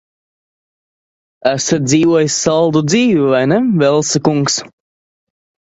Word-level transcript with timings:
Esat 1.51 1.83
dzīvojis 1.91 2.39
saldu 2.45 2.83
dzīvi, 2.89 3.23
vai 3.35 3.45
ne, 3.53 3.63
Velsa 3.85 4.23
kungs? 4.31 4.61